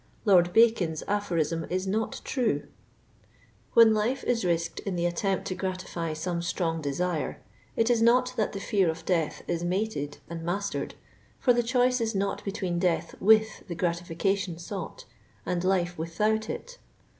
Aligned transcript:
Lord 0.25 0.51
Bacon's 0.51 1.03
aphorism 1.07 1.67
is 1.69 1.85
not 1.85 2.21
true." 2.23 2.63
When 3.75 3.93
life 3.93 4.23
is 4.23 4.43
risked 4.43 4.79
in 4.79 4.95
the 4.95 5.05
attempt 5.05 5.45
to 5.49 5.53
gratify 5.53 6.13
some 6.13 6.41
strong 6.41 6.81
desire, 6.81 7.39
it 7.75 7.87
is 7.91 8.01
not 8.01 8.33
that 8.35 8.51
the 8.53 8.59
fear 8.59 8.89
of 8.89 9.05
death 9.05 9.43
is 9.47 9.63
mated 9.63 10.17
and 10.27 10.41
mastered, 10.41 10.95
for 11.39 11.53
the 11.53 11.61
choice 11.61 12.01
is 12.01 12.15
not 12.15 12.43
hetween 12.45 12.79
death 12.79 13.13
with 13.19 13.67
the 13.67 13.75
gratification 13.75 14.57
sought, 14.57 15.05
and 15.45 15.63
life 15.63 15.99
without 15.99 16.49
it. 16.49 16.79